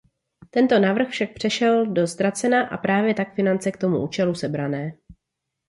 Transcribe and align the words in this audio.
Tento 0.49 0.79
návrh 0.79 1.09
však 1.09 1.33
přešel 1.33 1.85
do 1.85 2.07
ztracena 2.07 2.67
a 2.67 2.77
právě 2.77 3.13
tak 3.13 3.33
finance 3.35 3.71
k 3.71 3.77
tomu 3.77 4.01
účelu 4.03 4.35
sebrané. 4.35 4.91